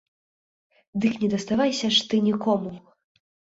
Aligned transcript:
Дык 1.03 1.13
не 1.25 1.29
даставайся 1.35 1.93
ж 1.99 2.09
ты 2.09 2.15
нікому! 2.31 2.75